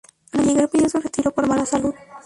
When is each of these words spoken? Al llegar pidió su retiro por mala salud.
Al 0.31 0.43
llegar 0.47 0.67
pidió 0.67 0.89
su 0.89 0.99
retiro 0.99 1.29
por 1.31 1.45
mala 1.47 1.63
salud. 1.67 1.93